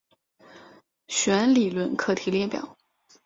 [1.07, 2.75] 弦理论课题列表。